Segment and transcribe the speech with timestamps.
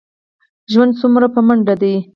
[0.71, 1.95] ژوند څومره په منډه دی.